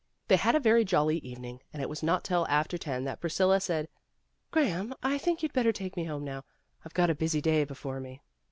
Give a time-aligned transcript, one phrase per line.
[0.29, 3.21] They had a very jolly eve ning, and it was not till after ten that
[3.21, 3.87] Priscilla said,
[4.49, 6.43] "Graham, I think you'd better take me home, now.
[6.83, 8.19] I've got a busy day before me."